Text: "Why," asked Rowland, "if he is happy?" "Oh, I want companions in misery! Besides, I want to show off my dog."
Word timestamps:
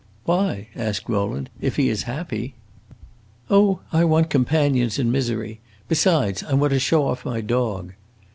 "Why," 0.25 0.69
asked 0.75 1.07
Rowland, 1.07 1.51
"if 1.61 1.75
he 1.75 1.87
is 1.87 2.05
happy?" 2.09 2.55
"Oh, 3.51 3.81
I 3.93 4.03
want 4.03 4.31
companions 4.31 4.97
in 4.97 5.11
misery! 5.11 5.59
Besides, 5.87 6.41
I 6.43 6.55
want 6.55 6.73
to 6.73 6.79
show 6.79 7.05
off 7.07 7.23
my 7.23 7.39
dog." 7.39 7.93